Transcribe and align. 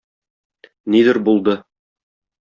Нидер 0.95 1.19
булды... 1.27 1.55